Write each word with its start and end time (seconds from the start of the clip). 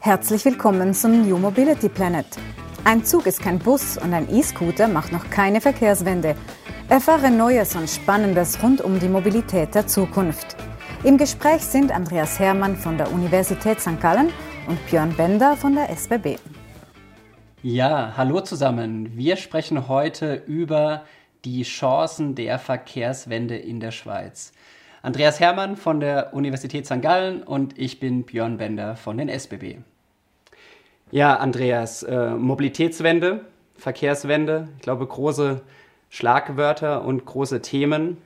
Herzlich 0.00 0.44
willkommen 0.44 0.94
zum 0.94 1.28
New 1.28 1.38
Mobility 1.38 1.88
Planet. 1.88 2.26
Ein 2.84 3.04
Zug 3.04 3.26
ist 3.26 3.42
kein 3.42 3.58
Bus 3.58 3.98
und 3.98 4.14
ein 4.14 4.32
E-Scooter 4.34 4.88
macht 4.88 5.12
noch 5.12 5.28
keine 5.30 5.60
Verkehrswende. 5.60 6.34
Erfahre 6.88 7.30
Neues 7.30 7.76
und 7.76 7.90
Spannendes 7.90 8.62
rund 8.62 8.80
um 8.80 8.98
die 8.98 9.08
Mobilität 9.08 9.74
der 9.74 9.86
Zukunft. 9.86 10.56
Im 11.04 11.18
Gespräch 11.18 11.62
sind 11.62 11.92
Andreas 11.92 12.38
Hermann 12.38 12.76
von 12.76 12.96
der 12.96 13.12
Universität 13.12 13.80
St. 13.80 14.00
Gallen 14.00 14.30
und 14.66 14.78
Björn 14.86 15.14
Bender 15.14 15.56
von 15.56 15.74
der 15.74 15.90
SBB. 15.90 16.38
Ja, 17.62 18.14
hallo 18.16 18.40
zusammen. 18.40 19.16
Wir 19.16 19.36
sprechen 19.36 19.88
heute 19.88 20.42
über 20.46 21.04
die 21.44 21.64
Chancen 21.64 22.34
der 22.34 22.58
Verkehrswende 22.58 23.56
in 23.56 23.80
der 23.80 23.90
Schweiz. 23.90 24.52
Andreas 25.00 25.38
Hermann 25.38 25.76
von 25.76 26.00
der 26.00 26.34
Universität 26.34 26.86
St. 26.86 27.00
Gallen 27.00 27.42
und 27.42 27.78
ich 27.78 28.00
bin 28.00 28.24
Björn 28.24 28.58
Bender 28.58 28.96
von 28.96 29.16
den 29.16 29.28
SBB. 29.28 29.76
Ja, 31.12 31.36
Andreas, 31.36 32.02
äh, 32.02 32.30
Mobilitätswende, 32.30 33.42
Verkehrswende, 33.76 34.68
ich 34.76 34.82
glaube 34.82 35.06
große 35.06 35.60
Schlagwörter 36.10 37.04
und 37.04 37.24
große 37.24 37.62
Themen. 37.62 38.18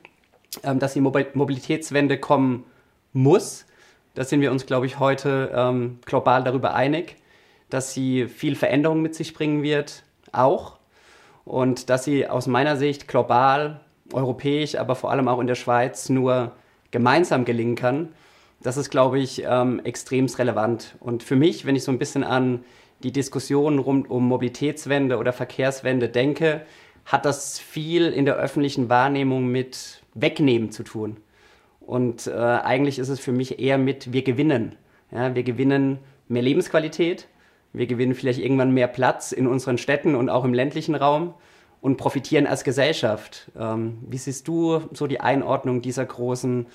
Ähm, 0.62 0.78
dass 0.78 0.94
die 0.94 1.00
Mobilitätswende 1.00 2.18
kommen 2.18 2.64
muss, 3.12 3.64
da 4.14 4.24
sind 4.24 4.42
wir 4.42 4.52
uns, 4.52 4.66
glaube 4.66 4.86
ich, 4.86 4.98
heute 4.98 5.50
ähm, 5.54 5.98
global 6.04 6.44
darüber 6.44 6.74
einig, 6.74 7.16
dass 7.70 7.94
sie 7.94 8.26
viel 8.26 8.54
Veränderung 8.56 9.00
mit 9.00 9.14
sich 9.14 9.32
bringen 9.32 9.62
wird, 9.62 10.02
auch. 10.32 10.78
Und 11.44 11.88
dass 11.88 12.04
sie 12.04 12.28
aus 12.28 12.46
meiner 12.46 12.76
Sicht 12.76 13.08
global, 13.08 13.80
europäisch, 14.12 14.76
aber 14.76 14.94
vor 14.94 15.10
allem 15.10 15.28
auch 15.28 15.40
in 15.40 15.46
der 15.46 15.54
Schweiz 15.54 16.10
nur 16.10 16.52
gemeinsam 16.92 17.44
gelingen 17.44 17.74
kann, 17.74 18.10
das 18.62 18.76
ist, 18.76 18.90
glaube 18.90 19.18
ich, 19.18 19.42
ähm, 19.44 19.80
extremst 19.84 20.38
relevant. 20.38 20.94
Und 21.00 21.24
für 21.24 21.34
mich, 21.34 21.66
wenn 21.66 21.74
ich 21.74 21.82
so 21.82 21.90
ein 21.90 21.98
bisschen 21.98 22.22
an 22.22 22.64
die 23.02 23.10
Diskussion 23.10 23.80
rund 23.80 24.08
um 24.08 24.28
Mobilitätswende 24.28 25.18
oder 25.18 25.32
Verkehrswende 25.32 26.08
denke, 26.08 26.62
hat 27.04 27.24
das 27.24 27.58
viel 27.58 28.08
in 28.08 28.24
der 28.24 28.36
öffentlichen 28.36 28.88
Wahrnehmung 28.88 29.48
mit 29.48 30.02
Wegnehmen 30.14 30.70
zu 30.70 30.84
tun. 30.84 31.16
Und 31.80 32.28
äh, 32.28 32.32
eigentlich 32.32 33.00
ist 33.00 33.08
es 33.08 33.18
für 33.18 33.32
mich 33.32 33.58
eher 33.58 33.78
mit, 33.78 34.12
wir 34.12 34.22
gewinnen. 34.22 34.76
Ja, 35.10 35.34
wir 35.34 35.42
gewinnen 35.42 35.98
mehr 36.28 36.42
Lebensqualität, 36.42 37.26
wir 37.72 37.86
gewinnen 37.86 38.14
vielleicht 38.14 38.38
irgendwann 38.38 38.72
mehr 38.72 38.86
Platz 38.86 39.32
in 39.32 39.46
unseren 39.46 39.78
Städten 39.78 40.14
und 40.14 40.30
auch 40.30 40.44
im 40.44 40.54
ländlichen 40.54 40.94
Raum 40.94 41.34
und 41.82 41.96
profitieren 41.98 42.46
als 42.46 42.64
Gesellschaft. 42.64 43.50
Ähm, 43.58 43.98
wie 44.08 44.16
siehst 44.16 44.48
du 44.48 44.80
so 44.92 45.06
die 45.06 45.20
Einordnung 45.20 45.82
dieser 45.82 46.06
großen 46.06 46.66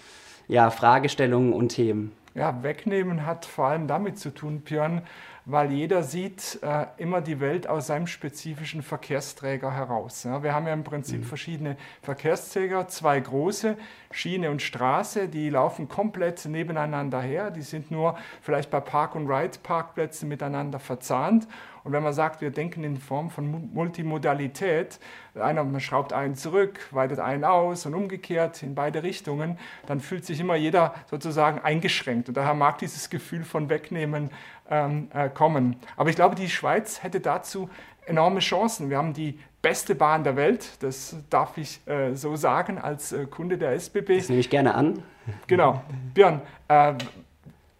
ja, 0.47 0.69
Fragestellungen 0.69 1.53
und 1.53 1.69
Themen? 1.69 2.11
Ja, 2.36 2.61
wegnehmen 2.61 3.25
hat 3.25 3.45
vor 3.45 3.67
allem 3.67 3.88
damit 3.88 4.19
zu 4.19 4.30
tun, 4.30 4.61
Björn, 4.61 5.02
weil 5.50 5.72
jeder 5.72 6.03
sieht 6.03 6.59
äh, 6.62 6.88
immer 6.98 7.22
die 7.22 7.40
Welt 7.40 7.67
aus 7.67 7.88
seinem 7.88 8.06
spezifischen 8.06 8.81
Verkehrsträger 8.81 9.72
heraus. 9.72 10.26
Ja, 10.26 10.44
wir 10.44 10.53
haben 10.53 10.67
ja 10.67 10.73
im 10.73 10.84
Prinzip 10.84 11.22
mhm. 11.22 11.23
verschiedene 11.23 11.78
Verkehrsträger, 12.02 12.90
zwei 12.90 13.17
große, 13.22 13.78
Schiene 14.12 14.52
und 14.52 14.62
Straße, 14.62 15.30
die 15.30 15.50
laufen 15.50 15.88
komplett 15.88 16.44
nebeneinander 16.45 17.22
her, 17.22 17.50
die 17.50 17.62
sind 17.62 17.92
nur 17.92 18.18
vielleicht 18.42 18.70
bei 18.70 18.81
Park-and-Ride-Parkplätzen 18.81 20.28
miteinander 20.28 20.80
verzahnt. 20.80 21.48
Und 21.88 21.94
wenn 21.94 22.03
man 22.03 22.12
sagt, 22.12 22.42
wir 22.42 22.52
denken 22.52 22.84
in 22.84 22.98
Form 22.98 23.30
von 23.30 23.73
Multimodalität, 23.73 25.00
einer 25.36 25.64
man 25.64 25.80
schraubt 25.80 26.12
einen 26.12 26.36
zurück, 26.36 26.80
weitet 26.92 27.20
einen 27.20 27.45
aus 27.45 27.86
und 27.86 27.94
umgekehrt 27.94 28.62
in 28.62 28.75
beide 28.75 29.03
Richtungen, 29.03 29.58
dann 29.86 30.02
fühlt 30.02 30.25
sich 30.25 30.42
immer 30.42 30.58
jeder 30.58 30.94
sozusagen 31.09 31.59
eingeschränkt. 31.59 32.28
Und 32.28 32.36
daher 32.36 32.56
mag 32.56 32.78
dieses 32.80 33.09
Gefühl 33.09 33.45
von 33.45 33.70
Wegnehmen 33.70 34.31
ähm, 34.69 35.09
äh, 35.13 35.29
kommen. 35.29 35.77
Aber 35.95 36.09
ich 36.09 36.15
glaube, 36.15 36.35
die 36.35 36.49
Schweiz 36.49 37.03
hätte 37.03 37.19
dazu 37.19 37.69
enorme 38.05 38.39
Chancen. 38.39 38.89
Wir 38.89 38.97
haben 38.97 39.13
die 39.13 39.39
beste 39.61 39.95
Bahn 39.95 40.23
der 40.23 40.35
Welt, 40.35 40.81
das 40.81 41.15
darf 41.29 41.57
ich 41.57 41.85
äh, 41.88 42.13
so 42.13 42.35
sagen 42.35 42.77
als 42.77 43.11
äh, 43.11 43.25
Kunde 43.25 43.57
der 43.57 43.73
SBB. 43.73 44.17
Das 44.17 44.29
nehme 44.29 44.39
ich 44.39 44.50
gerne 44.50 44.75
an. 44.75 45.03
Genau. 45.47 45.81
Björn, 46.13 46.41
äh, 46.69 46.94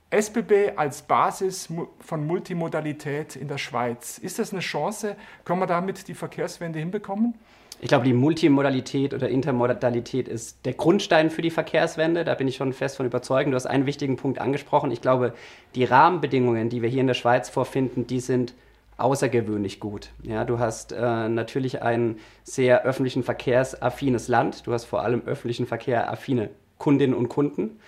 SBB 0.10 0.78
als 0.78 1.02
Basis 1.02 1.70
von 2.00 2.26
Multimodalität 2.26 3.36
in 3.36 3.48
der 3.48 3.58
Schweiz. 3.58 4.18
Ist 4.18 4.40
das 4.40 4.52
eine 4.52 4.62
Chance? 4.62 5.16
Können 5.44 5.60
wir 5.60 5.68
damit 5.68 6.08
die 6.08 6.14
Verkehrswende 6.14 6.80
hinbekommen? 6.80 7.36
Ich 7.80 7.90
glaube, 7.90 8.06
die 8.06 8.14
Multimodalität 8.14 9.14
oder 9.14 9.30
Intermodalität 9.30 10.28
ist 10.28 10.66
der 10.66 10.74
Grundstein 10.74 11.30
für 11.30 11.44
die 11.44 11.52
Verkehrswende. 11.52 12.24
Da 12.24 12.34
bin 12.34 12.48
ich 12.48 12.56
schon 12.56 12.74
fest 12.74 12.98
von 12.98 13.06
überzeugt. 13.06 13.50
Du 13.52 13.56
hast 13.56 13.68
einen 13.68 13.86
wichtigen 13.86 14.16
Punkt 14.16 14.40
angesprochen. 14.40 14.92
Ich 14.92 15.02
glaube, 15.02 15.34
die 15.76 15.84
Rahmenbedingungen, 15.84 16.70
die 16.70 16.82
wir 16.82 16.90
hier 16.90 17.02
in 17.02 17.08
der 17.08 17.14
Schweiz 17.14 17.50
vorfinden, 17.50 18.08
die 18.08 18.20
sind 18.20 18.56
außergewöhnlich 18.98 19.80
gut. 19.80 20.10
Ja, 20.24 20.44
du 20.44 20.58
hast 20.58 20.92
äh, 20.92 21.30
natürlich 21.30 21.84
ein 21.84 22.18
sehr 22.44 22.84
öffentlichen 22.84 23.22
Verkehrsaffines 23.22 24.28
Land. 24.28 24.66
Du 24.66 24.74
hast 24.74 24.86
vor 24.86 25.04
allem 25.04 25.22
öffentlichen 25.28 25.68
Verkehr 25.68 26.12
affine 26.12 26.50
Kundinnen 26.80 27.16
und 27.16 27.30
Kunden. 27.30 27.80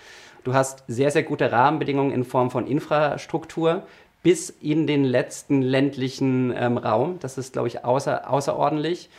Du 0.43 0.53
hast 0.53 0.83
sehr, 0.87 1.09
sehr 1.09 1.23
gute 1.23 1.51
Rahmenbedingungen 1.51 2.11
in 2.11 2.23
Form 2.23 2.51
von 2.51 2.67
Infrastruktur 2.67 3.83
bis 4.21 4.49
in 4.49 4.85
den 4.85 5.03
letzten 5.03 5.63
ländlichen 5.63 6.53
ähm, 6.55 6.77
Raum. 6.77 7.17
Das 7.19 7.39
ist, 7.39 7.53
glaube 7.53 7.69
ich, 7.69 7.83
außer, 7.83 8.29
außerordentlich. 8.29 9.09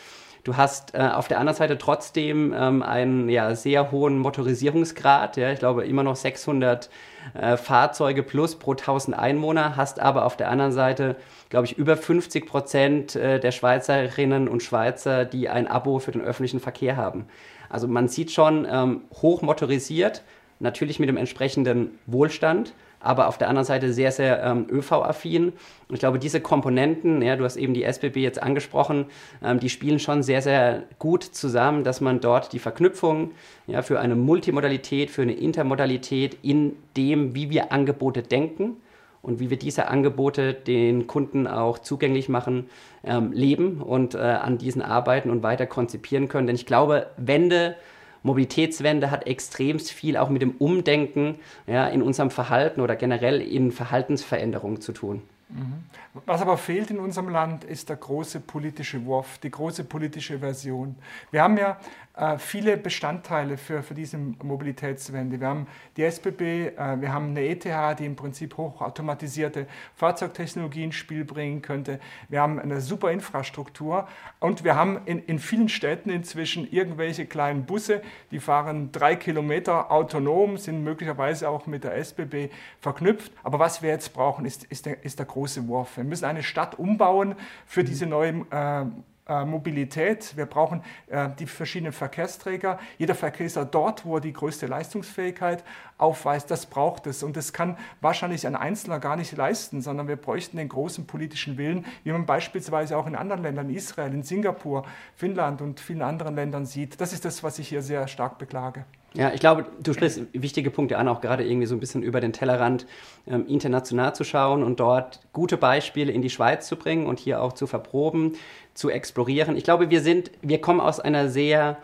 Du 0.43 0.57
hast 0.57 0.95
äh, 0.95 0.99
auf 0.99 1.29
der 1.29 1.39
anderen 1.39 1.57
Seite 1.57 1.77
trotzdem 1.77 2.55
ähm, 2.57 2.83
einen 2.83 3.29
ja, 3.29 3.55
sehr 3.55 3.91
hohen 3.91 4.19
Motorisierungsgrad. 4.19 5.37
Ja, 5.37 5.53
ich 5.53 5.59
glaube 5.59 5.85
immer 5.85 6.03
noch 6.03 6.17
600 6.17 6.89
äh, 7.35 7.57
Fahrzeuge 7.57 8.23
plus 8.23 8.59
pro 8.59 8.73
1000 8.73 9.19
Einwohner. 9.19 9.77
Hast 9.77 10.01
aber 10.01 10.25
auf 10.25 10.37
der 10.37 10.51
anderen 10.51 10.73
Seite, 10.73 11.17
glaube 11.51 11.67
ich, 11.67 11.77
über 11.77 11.97
50 11.97 12.47
Prozent 12.47 13.17
äh, 13.17 13.39
der 13.39 13.53
Schweizerinnen 13.53 14.49
und 14.49 14.63
Schweizer, 14.63 15.27
die 15.27 15.49
ein 15.49 15.67
Abo 15.67 15.99
für 15.99 16.13
den 16.13 16.23
öffentlichen 16.23 16.61
Verkehr 16.61 16.97
haben. 16.97 17.27
Also 17.69 17.87
man 17.87 18.09
sieht 18.09 18.31
schon 18.31 18.67
ähm, 18.71 19.03
hoch 19.21 19.43
motorisiert, 19.43 20.23
natürlich 20.59 20.99
mit 20.99 21.09
dem 21.09 21.17
entsprechenden 21.17 21.99
Wohlstand 22.07 22.73
aber 23.01 23.29
auf 23.29 23.39
der 23.39 23.49
anderen 23.49 23.65
Seite 23.65 23.93
sehr, 23.93 24.13
sehr 24.13 24.43
ähm, 24.43 24.67
ÖV-affin. 24.71 25.49
Und 25.49 25.95
ich 25.95 26.01
glaube, 26.01 26.19
diese 26.19 26.41
Komponenten, 26.41 27.23
ja, 27.23 27.37
du 27.37 27.45
hast 27.45 27.57
eben 27.57 27.75
die 27.75 27.83
SBB 27.83 28.17
jetzt 28.17 28.43
angesprochen, 28.43 29.07
ähm, 29.43 29.59
die 29.59 29.71
spielen 29.71 29.99
schon 29.99 30.23
sehr, 30.23 30.43
sehr 30.43 30.85
gut 30.99 31.25
zusammen, 31.25 31.83
dass 31.83 32.01
man 32.01 32.21
dort 32.21 32.53
die 32.53 32.59
Verknüpfung 32.59 33.33
ja, 33.67 33.83
für 33.83 33.99
eine 34.01 34.15
Multimodalität, 34.15 35.11
für 35.11 35.23
eine 35.23 35.33
Intermodalität 35.33 36.37
in 36.43 36.77
dem, 36.97 37.35
wie 37.35 37.51
wir 37.51 37.73
Angebote 37.73 38.23
denken 38.23 38.77
und 39.23 39.41
wie 39.41 39.51
wir 39.51 39.59
diese 39.59 39.89
Angebote 39.89 40.55
den 40.55 41.07
Kunden 41.07 41.47
auch 41.47 41.79
zugänglich 41.79 42.29
machen, 42.29 42.69
ähm, 43.05 43.33
leben 43.33 43.81
und 43.81 44.15
äh, 44.15 44.19
an 44.19 44.59
diesen 44.59 44.83
arbeiten 44.83 45.31
und 45.31 45.43
weiter 45.43 45.67
konzipieren 45.67 46.29
können. 46.29 46.47
Denn 46.47 46.57
ich 46.57 46.67
glaube, 46.67 47.07
Wende 47.17 47.77
Mobilitätswende 48.23 49.11
hat 49.11 49.27
extremst 49.27 49.91
viel 49.91 50.17
auch 50.17 50.29
mit 50.29 50.43
dem 50.43 50.53
Umdenken 50.59 51.37
ja, 51.67 51.89
in 51.89 52.03
unserem 52.03 52.31
Verhalten 52.31 52.81
oder 52.81 52.97
generell 52.97 53.41
in 53.41 53.73
Verhaltensveränderungen 53.73 54.81
zu 54.81 54.93
tun. 54.93 55.23
Mhm. 55.51 55.85
Was 56.27 56.43
aber 56.43 56.57
fehlt 56.57 56.91
in 56.91 56.99
unserem 56.99 57.29
Land, 57.29 57.65
ist 57.65 57.89
der 57.89 57.97
große 57.97 58.41
politische 58.41 59.05
Wurf, 59.05 59.39
die 59.39 59.51
große 59.51 59.85
politische 59.85 60.39
Version. 60.39 60.97
Wir 61.31 61.43
haben 61.43 61.57
ja 61.57 61.79
äh, 62.21 62.37
viele 62.39 62.77
Bestandteile 62.77 63.57
für, 63.57 63.83
für 63.83 63.95
diese 63.95 64.19
Mobilitätswende. 64.19 65.41
Wir 65.41 65.47
haben 65.49 65.67
die 65.97 66.03
SBB, 66.03 66.41
äh, 66.77 67.01
wir 67.01 67.13
haben 67.13 67.31
eine 67.31 67.47
ETH, 67.47 67.65
die 67.99 68.05
im 68.05 68.15
Prinzip 68.15 68.57
hochautomatisierte 68.59 69.67
Fahrzeugtechnologie 69.95 70.85
ins 70.85 70.97
Spiel 70.97 71.25
bringen 71.25 71.63
könnte. 71.63 71.99
Wir 72.29 72.43
haben 72.43 72.59
eine 72.59 72.83
super 72.83 73.11
Infrastruktur 73.11 74.07
und 74.39 74.65
wir 74.65 74.77
haben 74.77 75.01
in, 75.07 75.21
in 75.25 75.39
vielen 75.39 75.71
Städten 75.71 76.11
inzwischen 76.11 76.71
irgendwelche 76.71 77.25
kleinen 77.25 77.65
Busse, 77.65 78.03
die 78.31 78.41
fahren 78.41 78.93
drei 78.93 79.17
Kilometer 79.17 79.91
autonom, 79.91 80.59
sind 80.59 80.85
möglicherweise 80.85 81.49
auch 81.49 81.67
mit 81.67 81.85
der 81.85 81.97
SBB 81.97 82.51
verknüpft. 82.81 83.33
Aber 83.43 83.59
was 83.59 83.81
wir 83.81 83.89
jetzt 83.89 84.13
brauchen, 84.13 84.45
ist, 84.45 84.65
ist, 84.65 84.85
der, 84.85 85.03
ist 85.05 85.19
der 85.19 85.27
große 85.27 85.40
Wurf. 85.69 85.97
Wir 85.97 86.05
müssen 86.05 86.25
eine 86.25 86.43
Stadt 86.43 86.79
umbauen 86.79 87.35
für 87.67 87.85
diese 87.85 88.07
neue 88.07 88.47
äh, 88.51 88.85
äh, 89.31 89.45
Mobilität, 89.45 90.37
wir 90.37 90.47
brauchen 90.47 90.83
äh, 91.07 91.29
die 91.39 91.47
verschiedenen 91.47 91.93
Verkehrsträger. 91.93 92.81
Jeder 92.99 93.15
Verkehrsser 93.15 93.65
dort, 93.65 94.05
wo 94.05 94.17
er 94.17 94.21
die 94.21 94.33
größte 94.33 94.67
Leistungsfähigkeit 94.67 95.63
aufweist, 95.99 96.51
das 96.51 96.67
braucht 96.67 97.07
es. 97.07 97.23
Und 97.23 97.37
das 97.37 97.53
kann 97.53 97.79
wahrscheinlich 98.01 98.45
ein 98.45 98.57
Einzelner 98.57 98.99
gar 98.99 99.15
nicht 99.15 99.37
leisten, 99.37 99.83
sondern 99.83 100.09
wir 100.09 100.17
bräuchten 100.17 100.57
den 100.57 100.69
großen 100.69 101.07
politischen 101.07 101.59
Willen, 101.59 101.87
wie 102.03 102.11
man 102.11 102.27
beispielsweise 102.27 102.97
auch 102.97 103.07
in 103.07 103.15
anderen 103.15 103.43
Ländern, 103.43 103.71
Israel, 103.71 104.13
in 104.13 104.25
Singapur, 104.25 104.85
Finnland 105.15 105.63
und 105.63 105.79
vielen 105.79 106.03
anderen 106.03 106.35
Ländern 106.35 106.67
sieht. 106.67 107.01
Das 107.01 107.13
ist 107.13 107.25
das, 107.25 107.45
was 107.45 107.61
ich 107.61 107.69
hier 107.69 107.83
sehr 107.83 108.09
stark 108.09 108.37
beklage. 108.39 108.85
Ja, 109.15 109.33
ich 109.33 109.41
glaube, 109.41 109.67
du 109.83 109.93
sprichst 109.93 110.21
wichtige 110.33 110.71
Punkte 110.71 110.97
an, 110.97 111.09
auch 111.09 111.21
gerade 111.21 111.45
irgendwie 111.45 111.67
so 111.67 111.75
ein 111.75 111.81
bisschen 111.81 112.03
über 112.03 112.21
den 112.21 112.33
Tellerrand 112.33 112.87
ähm, 113.27 113.45
international 113.49 114.15
zu 114.15 114.23
schauen 114.23 114.63
und 114.63 114.79
dort 114.79 115.21
gute 115.33 115.57
Beispiele 115.57 116.13
in 116.13 116.23
die 116.23 116.31
Schweiz 116.31 116.69
zu 116.69 116.77
bringen 116.77 117.07
und 117.07 117.19
hier 117.19 117.43
auch 117.43 117.53
zu 117.53 117.67
verproben, 117.67 118.35
zu 118.75 118.89
explorieren. 118.89 119.57
Ich 119.57 119.65
glaube, 119.65 119.91
wir 119.91 120.01
sind, 120.01 120.31
wir 120.43 120.61
kommen 120.61 120.81
aus 120.81 121.01
einer 121.01 121.29
sehr 121.29 121.79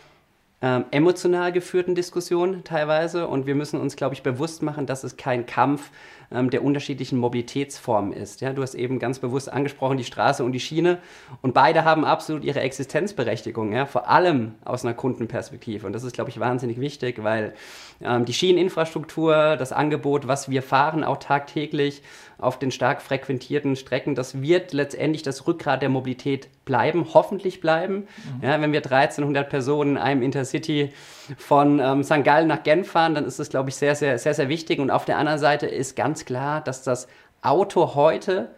ähm, 0.62 0.87
emotional 0.91 1.53
geführten 1.53 1.94
Diskussion 1.94 2.64
teilweise. 2.64 3.29
Und 3.29 3.47
wir 3.47 3.55
müssen 3.55 3.79
uns, 3.79 3.94
glaube 3.94 4.14
ich, 4.14 4.23
bewusst 4.23 4.62
machen, 4.62 4.87
dass 4.87 5.05
es 5.05 5.19
kein 5.19 5.44
Kampf 5.44 5.91
ähm, 6.31 6.49
der 6.49 6.64
unterschiedlichen 6.64 7.19
Mobilitätsformen 7.19 8.12
ist. 8.12 8.41
Ja, 8.41 8.55
du 8.55 8.62
hast 8.62 8.75
eben 8.75 8.99
ganz 8.99 9.19
bewusst 9.19 9.53
angesprochen, 9.53 9.99
die 9.99 10.05
Straße 10.05 10.43
und 10.43 10.53
die 10.53 10.61
Schiene. 10.61 10.99
Und 11.43 11.53
beide 11.53 11.85
haben 11.85 12.06
absolut 12.06 12.43
ihre 12.43 12.61
Existenzberechtigung, 12.61 13.73
ja, 13.73 13.85
vor 13.85 14.08
allem 14.08 14.55
aus 14.64 14.85
einer 14.85 14.94
Kundenperspektive. 14.94 15.87
Und 15.87 15.93
das 15.93 16.05
ist, 16.05 16.14
glaube 16.14 16.31
ich, 16.31 16.41
wahnsinnig 16.41 16.81
wichtig, 16.81 17.23
weil 17.23 17.55
ähm, 18.00 18.25
die 18.25 18.32
Schieneninfrastruktur, 18.32 19.56
das 19.56 19.73
Angebot, 19.73 20.26
was 20.26 20.49
wir 20.49 20.62
fahren, 20.62 21.05
auch 21.05 21.19
tagtäglich 21.19 22.02
auf 22.38 22.59
den 22.59 22.70
stark 22.70 23.02
frequentierten 23.02 23.76
Strecken, 23.76 24.14
das 24.14 24.41
wird 24.41 24.73
letztendlich 24.73 25.23
das 25.23 25.47
Rückgrat 25.47 25.82
der 25.82 25.91
Mobilität 25.91 26.49
bleiben, 26.67 27.07
hoffentlich 27.15 27.63
bleiben. 27.63 28.07
Mhm. 28.41 28.43
Ja, 28.43 28.61
wenn 28.61 28.73
wir 28.73 28.81
1300 28.81 29.49
Personen 29.49 29.93
in 29.93 29.99
einem 29.99 30.21
Intercity 30.21 30.93
von 31.39 31.81
ähm, 31.81 32.03
St. 32.03 32.25
Gallen 32.25 32.49
nach 32.49 32.63
Genf 32.63 32.91
fahren, 32.91 33.15
dann 33.15 33.25
ist 33.25 33.39
das, 33.39 33.49
glaube 33.49 33.71
ich, 33.71 33.77
sehr, 33.77 33.95
sehr, 33.95 34.19
sehr, 34.19 34.35
sehr 34.35 34.51
wichtig. 34.51 34.79
Und 34.79 34.91
auf 34.91 35.07
der 35.07 35.17
anderen 35.17 35.39
Seite 35.39 35.67
ist 35.67 35.97
ganz 35.97 36.27
klar, 36.27 36.61
dass 36.61 36.83
das 36.83 37.09
Auto 37.41 37.95
heute 37.95 38.51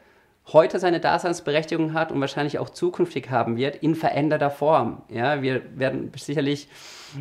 heute 0.53 0.79
seine 0.79 1.01
Daseinsberechtigung 1.01 1.93
hat 1.93 2.11
und 2.11 2.21
wahrscheinlich 2.21 2.59
auch 2.59 2.71
zukünftig 2.71 3.31
haben 3.31 3.57
wird, 3.57 3.77
in 3.77 3.95
veränderter 3.95 4.51
Form. 4.51 5.03
Ja, 5.11 5.43
wir 5.43 5.63
werden 5.79 6.11
sicherlich 6.17 6.69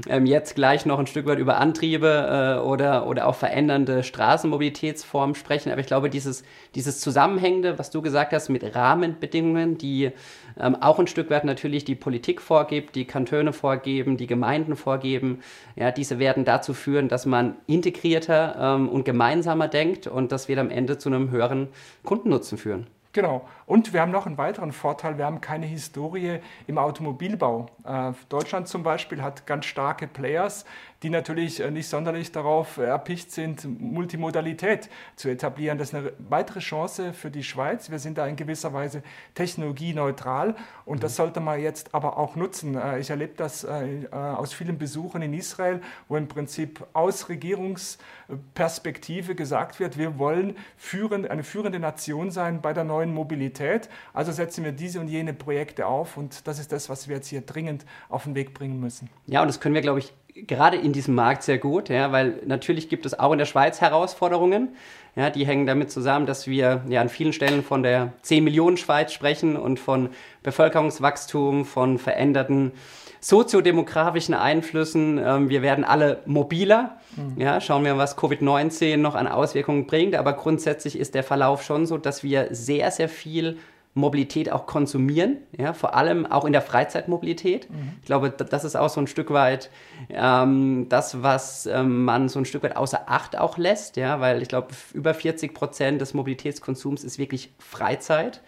ähm, 0.07 0.25
jetzt 0.25 0.56
gleich 0.56 0.85
noch 0.85 1.00
ein 1.00 1.07
Stück 1.07 1.25
weit 1.27 1.39
über 1.39 1.57
Antriebe 1.57 2.57
äh, 2.57 2.62
oder, 2.62 3.07
oder 3.07 3.27
auch 3.27 3.35
verändernde 3.35 4.03
Straßenmobilitätsformen 4.03 5.35
sprechen. 5.35 5.71
Aber 5.71 5.81
ich 5.81 5.88
glaube, 5.88 6.09
dieses, 6.09 6.44
dieses 6.75 7.00
Zusammenhängende, 7.00 7.79
was 7.79 7.89
du 7.89 8.01
gesagt 8.01 8.33
hast, 8.33 8.50
mit 8.50 8.75
Rahmenbedingungen, 8.75 9.77
die 9.77 10.12
ähm, 10.59 10.75
auch 10.75 11.00
ein 11.00 11.07
Stück 11.07 11.30
weit 11.30 11.45
natürlich 11.45 11.85
die 11.85 11.95
Politik 11.95 12.41
vorgibt, 12.41 12.95
die 12.95 13.06
Kantone 13.06 13.53
vorgeben, 13.53 14.18
die 14.18 14.27
Gemeinden 14.27 14.75
vorgeben, 14.75 15.39
ja, 15.75 15.91
diese 15.91 16.19
werden 16.19 16.45
dazu 16.45 16.73
führen, 16.73 17.07
dass 17.07 17.25
man 17.25 17.56
integrierter 17.68 18.56
ähm, 18.59 18.89
und 18.89 19.03
gemeinsamer 19.06 19.68
denkt 19.68 20.07
und 20.07 20.31
das 20.31 20.47
wird 20.47 20.59
am 20.59 20.69
Ende 20.69 20.97
zu 20.97 21.09
einem 21.09 21.31
höheren 21.31 21.69
Kundennutzen 22.03 22.57
führen. 22.57 22.88
Genau. 23.18 23.48
Und 23.66 23.94
wir 23.94 24.02
haben 24.02 24.12
noch 24.12 24.28
einen 24.28 24.38
weiteren 24.38 24.72
Vorteil, 24.72 25.18
wir 25.18 25.25
haben 25.25 25.42
keine 25.42 25.66
Historie 25.66 26.40
im 26.68 26.78
Automobilbau. 26.78 27.66
Äh, 27.84 28.12
Deutschland 28.30 28.68
zum 28.68 28.84
Beispiel 28.84 29.24
hat 29.24 29.48
ganz 29.48 29.66
starke 29.66 30.06
Players, 30.06 30.66
die 31.03 31.09
natürlich 31.09 31.59
äh, 31.59 31.71
nicht 31.71 31.88
sonderlich 31.88 32.31
darauf 32.31 32.77
erpicht 32.77 33.31
sind, 33.31 33.65
Multimodalität 33.79 34.89
zu 35.15 35.29
etablieren. 35.29 35.77
Das 35.77 35.89
ist 35.89 35.95
eine 35.95 36.13
weitere 36.29 36.59
Chance 36.59 37.13
für 37.13 37.29
die 37.29 37.44
Schweiz. 37.44 37.91
Wir 37.91 37.99
sind 37.99 38.17
da 38.17 38.25
in 38.25 38.35
gewisser 38.35 38.73
Weise 38.73 39.03
technologieneutral 39.35 40.55
und 40.85 41.03
das 41.03 41.15
sollte 41.15 41.39
man 41.39 41.61
jetzt 41.61 41.94
aber 41.94 42.17
auch 42.17 42.35
nutzen. 42.35 42.75
Äh, 42.75 42.99
ich 42.99 43.09
erlebe 43.09 43.33
das 43.38 43.63
äh, 43.63 44.07
aus 44.11 44.53
vielen 44.53 44.77
Besuchen 44.77 45.21
in 45.21 45.33
Israel, 45.33 45.81
wo 46.07 46.17
im 46.17 46.27
Prinzip 46.27 46.85
aus 46.94 47.29
Regierungsperspektive 47.29 49.35
gesagt 49.35 49.79
wird, 49.79 49.97
wir 49.97 50.17
wollen 50.17 50.55
führend, 50.77 51.29
eine 51.29 51.44
führende 51.44 51.79
Nation 51.79 52.31
sein 52.31 52.61
bei 52.61 52.73
der 52.73 52.83
neuen 52.83 53.13
Mobilität. 53.13 53.89
Also 54.13 54.31
setzen 54.31 54.63
wir 54.63 54.71
diese 54.71 54.99
und 54.99 55.07
jene 55.07 55.33
Projekte 55.33 55.85
auf 55.85 56.17
und 56.17 56.47
das 56.47 56.59
ist 56.59 56.71
das, 56.71 56.89
was 56.89 57.07
wir 57.07 57.17
jetzt 57.17 57.27
hier 57.27 57.41
dringend 57.41 57.85
auf 58.09 58.23
den 58.23 58.35
Weg 58.35 58.53
bringen 58.53 58.79
müssen. 58.79 59.09
Ja, 59.27 59.41
und 59.41 59.47
das 59.47 59.59
können 59.59 59.75
wir, 59.75 59.81
glaube 59.81 59.99
ich, 59.99 60.13
gerade 60.45 60.78
in 60.78 60.94
diesem 60.94 61.16
Markt 61.16 61.44
sehr 61.44 61.57
gut, 61.57 61.89
ja, 61.89 62.12
weil 62.12 62.42
natürlich 62.45 62.89
gibt 62.89 63.06
es 63.06 63.18
auch 63.18 63.31
in 63.31 63.38
der 63.38 63.45
Schweiz 63.45 63.81
Herausforderungen. 63.81 64.75
Ja, 65.16 65.31
die 65.31 65.48
hängen 65.48 65.66
damit 65.66 65.89
zusammen, 65.89 66.28
dass 66.28 66.45
wir 66.45 66.84
ja 66.88 67.01
an 67.01 67.10
vielen 67.10 67.34
Stellen 67.34 67.63
von 67.63 67.81
der 67.81 68.13
10 68.22 68.44
Millionen 68.44 68.78
Schweiz 68.78 69.12
sprechen 69.12 69.57
und 69.57 69.80
von 69.80 70.10
Bevölkerungswachstum, 70.44 71.66
von 71.66 71.98
veränderten 71.98 72.74
soziodemografischen 73.19 74.36
Einflüssen. 74.36 75.18
Ähm, 75.18 75.50
wir 75.50 75.63
werden 75.63 75.84
alle 75.84 76.22
mobiler. 76.25 76.98
Mhm. 77.16 77.42
Ja, 77.42 77.60
schauen 77.62 77.83
wir, 77.83 77.98
was 77.98 78.18
Covid-19 78.18 78.98
noch 78.98 79.16
an 79.16 79.28
Auswirkungen 79.28 79.88
bringt. 79.88 80.16
Aber 80.16 80.33
grundsätzlich 80.33 81.00
ist 81.00 81.16
der 81.16 81.24
Verlauf 81.24 81.63
schon 81.63 81.88
so, 81.88 81.98
dass 81.98 82.24
wir 82.24 82.50
sehr, 82.51 82.92
sehr 82.92 83.10
viel 83.10 83.57
Mobilität 83.97 84.51
auch 84.51 84.65
konsumieren, 84.65 85.38
ja, 85.57 85.73
vor 85.73 85.95
allem 85.95 86.25
auch 86.25 86.45
in 86.45 86.53
der 86.53 86.61
Freizeitmobilität. 86.61 87.69
Mhm. 87.69 87.94
Ich 88.01 88.05
glaube, 88.05 88.29
das 88.29 88.63
ist 88.63 88.75
auch 88.75 88.89
so 88.89 89.01
ein 89.01 89.07
Stück 89.07 89.31
weit 89.31 89.69
ähm, 90.09 90.85
das, 90.89 91.23
was 91.23 91.65
ähm, 91.65 92.05
man 92.05 92.29
so 92.29 92.39
ein 92.39 92.45
Stück 92.45 92.63
weit 92.63 92.75
außer 92.75 93.09
Acht 93.09 93.38
auch 93.38 93.57
lässt, 93.57 93.97
ja, 93.97 94.19
weil 94.19 94.41
ich 94.41 94.47
glaube, 94.47 94.69
über 94.94 95.13
40 95.13 95.53
Prozent 95.53 96.01
des 96.01 96.13
Mobilitätskonsums 96.13 97.03
ist 97.03 97.17
wirklich 97.17 97.53
Freizeit. 97.59 98.41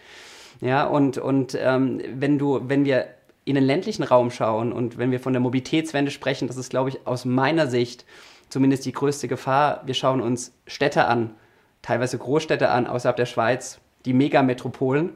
Ja, 0.60 0.86
und, 0.86 1.18
und 1.18 1.56
ähm, 1.60 2.00
wenn 2.14 2.38
du, 2.38 2.60
wenn 2.64 2.84
wir 2.84 3.06
in 3.44 3.54
den 3.54 3.64
ländlichen 3.64 4.02
Raum 4.02 4.30
schauen 4.30 4.72
und 4.72 4.98
wenn 4.98 5.10
wir 5.10 5.20
von 5.20 5.32
der 5.32 5.40
Mobilitätswende 5.40 6.10
sprechen, 6.10 6.46
das 6.46 6.56
ist, 6.56 6.70
glaube 6.70 6.90
ich, 6.90 7.06
aus 7.06 7.24
meiner 7.24 7.66
Sicht 7.66 8.04
zumindest 8.48 8.84
die 8.84 8.92
größte 8.92 9.28
Gefahr. 9.28 9.82
Wir 9.86 9.94
schauen 9.94 10.20
uns 10.20 10.52
Städte 10.66 11.06
an, 11.06 11.34
teilweise 11.82 12.18
Großstädte 12.18 12.68
an, 12.68 12.86
außerhalb 12.86 13.16
der 13.16 13.26
Schweiz, 13.26 13.80
die 14.04 14.12
Megametropolen. 14.12 15.10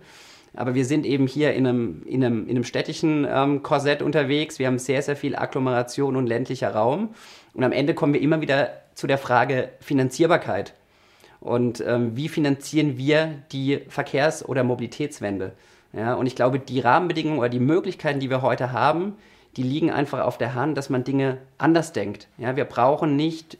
Aber 0.56 0.75
wir 0.75 0.84
sind 0.84 1.04
eben 1.04 1.26
hier 1.26 1.52
in 1.54 1.66
einem, 1.66 2.02
in 2.06 2.25
einem, 2.25 2.44
in 2.44 2.50
einem 2.50 2.64
städtischen 2.64 3.26
ähm, 3.28 3.62
Korsett 3.62 4.02
unterwegs. 4.02 4.58
Wir 4.58 4.69
haben 4.69 4.78
sehr, 4.78 5.02
sehr 5.02 5.16
viel 5.16 5.34
Agglomeration 5.34 6.16
und 6.16 6.26
ländlicher 6.26 6.70
Raum. 6.70 7.14
Und 7.54 7.64
am 7.64 7.72
Ende 7.72 7.94
kommen 7.94 8.14
wir 8.14 8.20
immer 8.20 8.40
wieder 8.40 8.70
zu 8.94 9.06
der 9.06 9.19
Frage 9.19 9.70
Finanzierbarkeit. 9.81 10.75
Und 11.40 11.84
ähm, 11.86 12.16
wie 12.16 12.28
finanzieren 12.28 12.96
wir 12.96 13.34
die 13.52 13.81
Verkehrs- 13.88 14.44
oder 14.48 14.64
Mobilitätswende? 14.64 15.52
Ja, 15.92 16.14
und 16.14 16.26
ich 16.26 16.36
glaube, 16.36 16.58
die 16.58 16.81
Rahmenbedingungen 16.81 17.38
oder 17.38 17.48
die 17.48 17.60
Möglichkeiten, 17.60 18.20
die 18.20 18.31
wir 18.31 18.42
heute 18.42 18.72
haben, 18.72 19.16
die 19.56 19.62
liegen 19.62 19.90
einfach 19.90 20.20
auf 20.25 20.38
der 20.38 20.54
Hand, 20.54 20.76
dass 20.76 20.90
man 20.90 21.04
Dinge 21.04 21.38
anders 21.58 21.92
denkt. 21.92 22.28
Ja, 22.38 22.56
wir 22.56 22.64
brauchen 22.64 23.14
nicht 23.14 23.58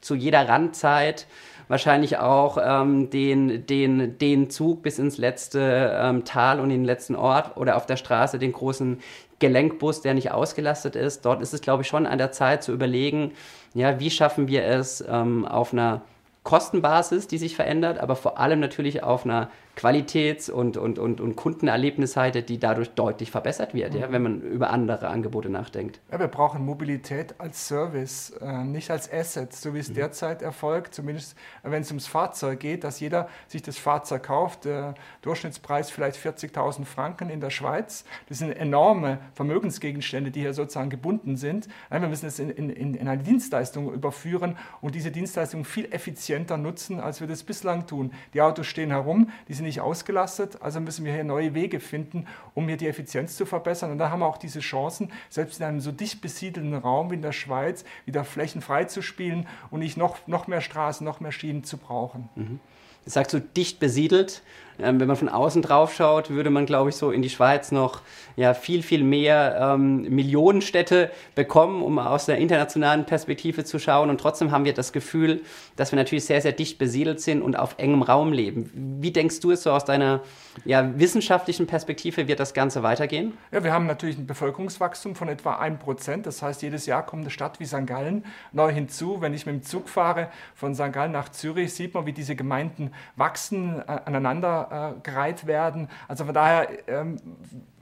zu 0.00 0.14
jeder 0.14 0.48
Randzeit 0.48 1.26
wahrscheinlich 1.68 2.18
auch 2.18 2.58
ähm, 2.62 3.10
den, 3.10 3.66
den, 3.66 4.18
den 4.18 4.50
Zug 4.50 4.82
bis 4.82 4.98
ins 4.98 5.18
letzte 5.18 5.92
ähm, 5.94 6.24
Tal 6.24 6.60
und 6.60 6.68
den 6.68 6.84
letzten 6.84 7.16
Ort 7.16 7.56
oder 7.56 7.76
auf 7.76 7.86
der 7.86 7.96
Straße 7.96 8.38
den 8.38 8.52
großen 8.52 9.00
Gelenkbus, 9.38 10.00
der 10.00 10.14
nicht 10.14 10.30
ausgelastet 10.30 10.96
ist. 10.96 11.24
Dort 11.24 11.42
ist 11.42 11.52
es, 11.52 11.60
glaube 11.60 11.82
ich, 11.82 11.88
schon 11.88 12.06
an 12.06 12.18
der 12.18 12.32
Zeit 12.32 12.62
zu 12.62 12.72
überlegen, 12.72 13.32
ja, 13.74 14.00
wie 14.00 14.10
schaffen 14.10 14.48
wir 14.48 14.64
es 14.64 15.04
ähm, 15.06 15.44
auf 15.46 15.72
einer 15.72 16.02
Kostenbasis, 16.46 17.26
die 17.26 17.38
sich 17.38 17.56
verändert, 17.56 17.98
aber 17.98 18.14
vor 18.14 18.38
allem 18.38 18.60
natürlich 18.60 19.02
auf 19.02 19.24
einer 19.24 19.50
Qualitäts- 19.74 20.48
und, 20.48 20.76
und, 20.76 20.98
und, 20.98 21.20
und 21.20 21.34
Kundenerlebnisseite, 21.34 22.42
die 22.42 22.58
dadurch 22.58 22.90
deutlich 22.90 23.32
verbessert 23.32 23.74
wird, 23.74 23.92
mhm. 23.92 24.00
ja, 24.00 24.12
wenn 24.12 24.22
man 24.22 24.40
über 24.40 24.70
andere 24.70 25.08
Angebote 25.08 25.50
nachdenkt. 25.50 26.00
Ja, 26.10 26.20
wir 26.20 26.28
brauchen 26.28 26.64
Mobilität 26.64 27.34
als 27.38 27.66
Service, 27.66 28.30
äh, 28.40 28.62
nicht 28.62 28.92
als 28.92 29.12
Asset, 29.12 29.52
so 29.52 29.74
wie 29.74 29.80
es 29.80 29.90
mhm. 29.90 29.94
derzeit 29.94 30.40
erfolgt, 30.40 30.94
zumindest 30.94 31.36
wenn 31.64 31.82
es 31.82 31.90
ums 31.90 32.06
Fahrzeug 32.06 32.60
geht, 32.60 32.84
dass 32.84 33.00
jeder 33.00 33.28
sich 33.48 33.60
das 33.60 33.76
Fahrzeug 33.76 34.22
kauft. 34.22 34.66
Der 34.66 34.94
Durchschnittspreis 35.22 35.90
vielleicht 35.90 36.16
40.000 36.16 36.84
Franken 36.84 37.28
in 37.28 37.40
der 37.40 37.50
Schweiz. 37.50 38.04
Das 38.28 38.38
sind 38.38 38.52
enorme 38.52 39.18
Vermögensgegenstände, 39.34 40.30
die 40.30 40.42
hier 40.42 40.54
sozusagen 40.54 40.90
gebunden 40.90 41.36
sind. 41.36 41.66
wir 41.90 41.98
müssen 41.98 42.26
es 42.26 42.38
in, 42.38 42.50
in, 42.50 42.94
in 42.94 43.08
eine 43.08 43.22
Dienstleistung 43.22 43.92
überführen 43.92 44.56
und 44.80 44.94
diese 44.94 45.10
Dienstleistung 45.10 45.64
viel 45.64 45.92
effizienter 45.92 46.35
nutzen, 46.56 47.00
als 47.00 47.20
wir 47.20 47.26
das 47.26 47.42
bislang 47.42 47.86
tun. 47.86 48.12
Die 48.34 48.40
Autos 48.40 48.66
stehen 48.66 48.90
herum, 48.90 49.30
die 49.48 49.54
sind 49.54 49.64
nicht 49.64 49.80
ausgelastet, 49.80 50.60
also 50.60 50.80
müssen 50.80 51.04
wir 51.04 51.12
hier 51.12 51.24
neue 51.24 51.54
Wege 51.54 51.80
finden, 51.80 52.26
um 52.54 52.68
hier 52.68 52.76
die 52.76 52.88
Effizienz 52.88 53.36
zu 53.36 53.46
verbessern. 53.46 53.90
Und 53.90 53.98
da 53.98 54.10
haben 54.10 54.20
wir 54.20 54.26
auch 54.26 54.38
diese 54.38 54.60
Chancen, 54.60 55.12
selbst 55.30 55.60
in 55.60 55.66
einem 55.66 55.80
so 55.80 55.92
dicht 55.92 56.20
besiedelten 56.20 56.74
Raum 56.74 57.10
wie 57.10 57.14
in 57.14 57.22
der 57.22 57.32
Schweiz, 57.32 57.84
wieder 58.04 58.24
Flächen 58.24 58.60
freizuspielen 58.60 59.46
und 59.70 59.80
nicht 59.80 59.96
noch, 59.96 60.26
noch 60.26 60.46
mehr 60.46 60.60
Straßen, 60.60 61.04
noch 61.04 61.20
mehr 61.20 61.32
Schienen 61.32 61.64
zu 61.64 61.78
brauchen. 61.78 62.28
Mhm. 62.34 62.60
Sagst 63.06 63.32
du 63.32 63.40
dicht 63.40 63.78
besiedelt. 63.80 64.42
Ähm, 64.78 65.00
wenn 65.00 65.08
man 65.08 65.16
von 65.16 65.28
außen 65.28 65.62
drauf 65.62 65.94
schaut, 65.94 66.30
würde 66.30 66.50
man, 66.50 66.66
glaube 66.66 66.90
ich, 66.90 66.96
so 66.96 67.10
in 67.10 67.22
die 67.22 67.30
Schweiz 67.30 67.72
noch 67.72 68.02
ja, 68.36 68.52
viel, 68.52 68.82
viel 68.82 69.02
mehr 69.02 69.74
ähm, 69.74 70.02
Millionenstädte 70.02 71.10
bekommen, 71.34 71.82
um 71.82 71.98
aus 71.98 72.26
der 72.26 72.36
internationalen 72.38 73.06
Perspektive 73.06 73.64
zu 73.64 73.78
schauen. 73.78 74.10
Und 74.10 74.20
trotzdem 74.20 74.50
haben 74.50 74.64
wir 74.64 74.74
das 74.74 74.92
Gefühl, 74.92 75.40
dass 75.76 75.92
wir 75.92 75.96
natürlich 75.96 76.26
sehr, 76.26 76.42
sehr 76.42 76.52
dicht 76.52 76.78
besiedelt 76.78 77.20
sind 77.20 77.40
und 77.40 77.58
auf 77.58 77.76
engem 77.78 78.02
Raum 78.02 78.32
leben. 78.32 78.70
Wie 79.00 79.10
denkst 79.10 79.40
du 79.40 79.50
es 79.50 79.62
so 79.62 79.70
aus 79.70 79.86
deiner 79.86 80.20
ja, 80.64 80.98
wissenschaftlichen 80.98 81.66
Perspektive, 81.66 82.28
wird 82.28 82.40
das 82.40 82.52
Ganze 82.52 82.82
weitergehen? 82.82 83.32
Ja, 83.52 83.64
wir 83.64 83.72
haben 83.72 83.86
natürlich 83.86 84.18
ein 84.18 84.26
Bevölkerungswachstum 84.26 85.14
von 85.14 85.28
etwa 85.28 85.58
1%. 85.58 86.22
Das 86.22 86.42
heißt, 86.42 86.60
jedes 86.62 86.84
Jahr 86.84 87.04
kommt 87.04 87.22
eine 87.22 87.30
Stadt 87.30 87.60
wie 87.60 87.64
St. 87.64 87.86
Gallen 87.86 88.24
neu 88.52 88.70
hinzu. 88.72 89.22
Wenn 89.22 89.32
ich 89.32 89.46
mit 89.46 89.54
dem 89.54 89.62
Zug 89.62 89.88
fahre 89.88 90.28
von 90.54 90.74
St. 90.74 90.92
Gallen 90.92 91.12
nach 91.12 91.30
Zürich, 91.30 91.72
sieht 91.72 91.94
man, 91.94 92.04
wie 92.04 92.12
diese 92.12 92.36
Gemeinden 92.36 92.90
wachsen, 93.16 93.80
äh, 93.80 94.00
aneinander 94.04 94.94
äh, 94.96 95.00
gereiht 95.00 95.46
werden. 95.46 95.88
Also 96.08 96.24
von 96.24 96.34
daher 96.34 96.68
ähm, 96.88 97.18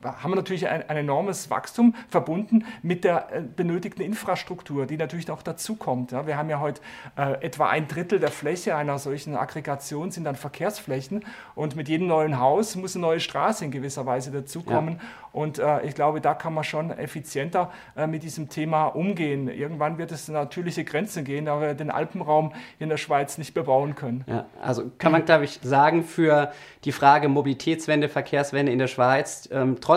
haben 0.05 0.31
wir 0.31 0.37
natürlich 0.37 0.69
ein, 0.69 0.89
ein, 0.89 0.97
enormes 0.97 1.51
Wachstum 1.51 1.95
verbunden 2.09 2.65
mit 2.83 3.05
der 3.05 3.29
äh, 3.33 3.41
benötigten 3.41 4.03
Infrastruktur, 4.03 4.87
die 4.87 4.97
natürlich 4.97 5.31
auch 5.31 5.43
dazukommt. 5.43 6.13
Ja. 6.13 6.27
Wir 6.27 6.37
haben 6.37 6.51
ja 6.51 6.61
heute 6.61 6.81
äh, 7.17 7.45
etwa 7.45 7.69
ein 7.69 7.89
Drittel 7.89 8.19
der 8.21 8.31
Fläche 8.31 8.77
einer 8.77 8.99
solchen 8.99 9.37
Aggregation 9.37 10.11
sind 10.11 10.25
dann 10.25 10.37
Verkehrsflächen 10.37 11.25
und 11.55 11.77
mit 11.77 11.89
jedem 11.89 12.07
neuen 12.07 12.39
Haus 12.39 12.77
muss 12.77 12.95
eine 12.95 13.03
neue 13.03 13.21
Straße 13.21 13.65
in 13.65 13.71
gewisser 13.71 14.07
Weise 14.07 14.31
dazukommen. 14.31 14.95
Ja. 14.95 15.01
Und 15.33 15.59
äh, 15.59 15.83
ich 15.83 15.97
glaube, 15.97 16.21
da 16.21 16.33
kann 16.33 16.55
man 16.55 16.63
schon 16.63 16.93
effizienter 16.93 17.73
äh, 17.97 18.07
mit 18.07 18.23
diesem 18.23 18.49
Thema 18.49 18.87
umgehen. 18.87 19.49
Irgendwann 19.49 19.99
wird 19.99 20.13
es 20.13 20.29
natürliche 20.29 20.85
Grenzen 20.85 21.25
gehen, 21.25 21.49
aber 21.49 21.61
wir 21.63 21.75
den 21.75 21.91
Alpenraum 21.91 22.53
in 22.79 22.89
der 22.89 22.99
Schweiz 22.99 23.37
nicht 23.37 23.53
bebauen 23.53 23.97
können. 23.97 24.25
Ja, 24.29 24.47
also 24.63 24.93
kann 24.99 25.11
man, 25.11 25.25
glaube 25.25 25.45
ich, 25.45 25.59
sagen, 25.63 26.05
für 26.05 26.53
die 26.85 26.93
Frage 26.93 27.29
Mobilitätswende, 27.29 28.09
Verkehrswende 28.09 28.71
in 28.71 28.79
der 28.79 28.87
Schweiz, 28.87 29.49
ähm, 29.51 29.79
trotz 29.81 29.94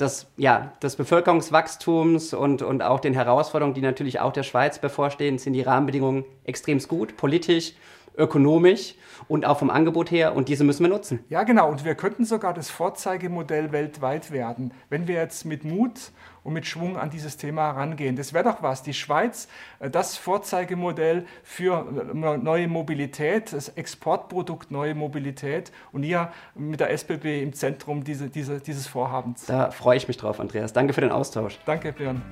des, 0.00 0.26
ja, 0.36 0.72
des 0.82 0.96
Bevölkerungswachstums 0.96 2.34
und, 2.34 2.62
und 2.62 2.82
auch 2.82 3.00
den 3.00 3.14
Herausforderungen, 3.14 3.74
die 3.74 3.82
natürlich 3.82 4.20
auch 4.20 4.32
der 4.32 4.42
Schweiz 4.42 4.78
bevorstehen, 4.78 5.38
sind 5.38 5.52
die 5.52 5.62
Rahmenbedingungen 5.62 6.24
extrem 6.44 6.78
gut, 6.78 7.16
politisch, 7.16 7.74
ökonomisch 8.16 8.94
und 9.28 9.44
auch 9.44 9.58
vom 9.58 9.70
Angebot 9.70 10.10
her 10.10 10.34
und 10.34 10.48
diese 10.48 10.64
müssen 10.64 10.84
wir 10.84 10.90
nutzen. 10.90 11.24
Ja, 11.28 11.42
genau. 11.42 11.70
Und 11.70 11.84
wir 11.84 11.94
könnten 11.94 12.24
sogar 12.24 12.54
das 12.54 12.70
Vorzeigemodell 12.70 13.72
weltweit 13.72 14.30
werden, 14.30 14.72
wenn 14.88 15.08
wir 15.08 15.16
jetzt 15.16 15.44
mit 15.44 15.64
Mut 15.64 16.12
und 16.42 16.54
mit 16.54 16.66
Schwung 16.66 16.96
an 16.96 17.10
dieses 17.10 17.36
Thema 17.36 17.74
herangehen. 17.74 18.16
Das 18.16 18.32
wäre 18.32 18.44
doch 18.44 18.62
was. 18.62 18.82
Die 18.82 18.94
Schweiz, 18.94 19.48
äh, 19.78 19.90
das 19.90 20.16
Vorzeigemodell 20.16 21.26
für 21.42 21.86
äh, 21.86 22.38
neue 22.38 22.68
Mobilität, 22.68 23.52
das 23.52 23.68
Exportprodukt 23.68 24.70
neue 24.70 24.94
Mobilität 24.94 25.72
und 25.92 26.02
ihr 26.02 26.32
mit 26.54 26.80
der 26.80 26.90
SBB 26.90 27.42
im 27.42 27.52
Zentrum 27.52 28.04
diese, 28.04 28.28
diese, 28.28 28.60
dieses 28.60 28.86
Vorhabens. 28.86 29.46
Da 29.46 29.70
freue 29.70 29.96
ich 29.96 30.08
mich 30.08 30.16
drauf, 30.16 30.40
Andreas. 30.40 30.72
Danke 30.72 30.92
für 30.92 31.02
den 31.02 31.12
Austausch. 31.12 31.58
Danke, 31.66 31.92
Björn. 31.92 32.22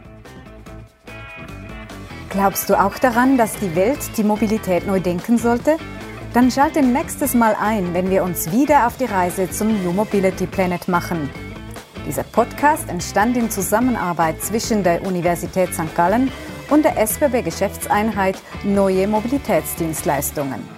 Glaubst 2.38 2.70
du 2.70 2.80
auch 2.80 2.96
daran, 3.00 3.36
dass 3.36 3.56
die 3.56 3.74
Welt 3.74 3.98
die 4.16 4.22
Mobilität 4.22 4.86
neu 4.86 5.00
denken 5.00 5.38
sollte? 5.38 5.76
Dann 6.34 6.52
schalte 6.52 6.82
nächstes 6.82 7.34
Mal 7.34 7.56
ein, 7.60 7.94
wenn 7.94 8.10
wir 8.10 8.22
uns 8.22 8.52
wieder 8.52 8.86
auf 8.86 8.96
die 8.96 9.06
Reise 9.06 9.50
zum 9.50 9.82
New 9.82 9.92
Mobility 9.92 10.46
Planet 10.46 10.86
machen. 10.86 11.28
Dieser 12.06 12.22
Podcast 12.22 12.88
entstand 12.88 13.36
in 13.36 13.50
Zusammenarbeit 13.50 14.40
zwischen 14.40 14.84
der 14.84 15.04
Universität 15.04 15.74
St. 15.74 15.92
Gallen 15.96 16.30
und 16.70 16.84
der 16.84 16.96
SBB 16.96 17.42
Geschäftseinheit 17.42 18.38
Neue 18.62 19.08
Mobilitätsdienstleistungen. 19.08 20.77